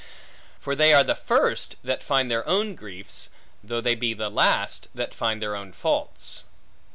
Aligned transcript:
For 0.59 0.75
they 0.75 0.95
are 0.95 1.03
the 1.03 1.13
first, 1.13 1.75
that 1.83 2.01
find 2.03 2.31
their 2.31 2.43
own 2.49 2.73
griefs, 2.73 3.29
though 3.63 3.81
they 3.81 3.93
be 3.93 4.15
the 4.15 4.31
last, 4.31 4.87
that 4.95 5.13
find 5.13 5.39
their 5.39 5.55
own 5.55 5.71
faults. 5.73 6.41